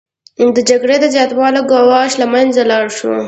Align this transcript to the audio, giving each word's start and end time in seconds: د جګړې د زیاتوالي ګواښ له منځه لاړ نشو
د 0.55 0.57
جګړې 0.69 0.97
د 0.99 1.05
زیاتوالي 1.15 1.61
ګواښ 1.71 2.11
له 2.21 2.25
منځه 2.33 2.61
لاړ 2.71 2.83
نشو 2.91 3.11